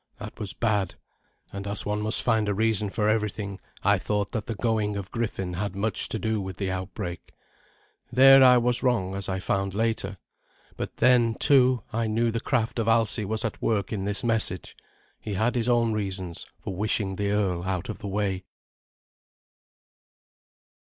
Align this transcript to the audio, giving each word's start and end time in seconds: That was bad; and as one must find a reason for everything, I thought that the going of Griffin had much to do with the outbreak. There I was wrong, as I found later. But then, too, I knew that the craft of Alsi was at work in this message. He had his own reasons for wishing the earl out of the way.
That 0.17 0.39
was 0.39 0.53
bad; 0.53 0.95
and 1.53 1.67
as 1.67 1.85
one 1.85 2.01
must 2.01 2.23
find 2.23 2.49
a 2.49 2.55
reason 2.55 2.89
for 2.89 3.07
everything, 3.07 3.59
I 3.83 3.99
thought 3.99 4.31
that 4.31 4.47
the 4.47 4.55
going 4.55 4.95
of 4.95 5.11
Griffin 5.11 5.53
had 5.53 5.75
much 5.75 6.09
to 6.09 6.17
do 6.17 6.41
with 6.41 6.57
the 6.57 6.71
outbreak. 6.71 7.33
There 8.11 8.43
I 8.43 8.57
was 8.57 8.81
wrong, 8.81 9.13
as 9.13 9.29
I 9.29 9.39
found 9.39 9.75
later. 9.75 10.17
But 10.75 10.97
then, 10.97 11.35
too, 11.35 11.83
I 11.93 12.07
knew 12.07 12.31
that 12.31 12.31
the 12.31 12.39
craft 12.39 12.79
of 12.79 12.87
Alsi 12.87 13.25
was 13.25 13.45
at 13.45 13.61
work 13.61 13.93
in 13.93 14.05
this 14.05 14.23
message. 14.23 14.75
He 15.19 15.35
had 15.35 15.53
his 15.53 15.69
own 15.69 15.93
reasons 15.93 16.47
for 16.59 16.75
wishing 16.75 17.15
the 17.17 17.29
earl 17.29 17.61
out 17.61 17.87
of 17.87 17.99
the 17.99 18.07
way. 18.07 18.45